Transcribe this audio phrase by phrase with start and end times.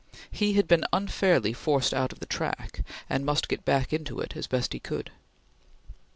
[0.31, 4.35] He had been unfairly forced out of the track, and must get back into it
[4.35, 5.11] as best he could.